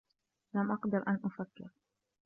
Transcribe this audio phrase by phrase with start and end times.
[0.55, 1.67] لم أقدر أن أفكّر.